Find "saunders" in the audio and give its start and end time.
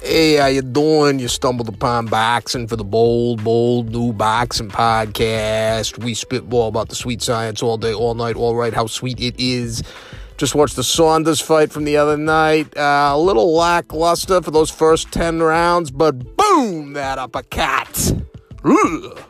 10.84-11.40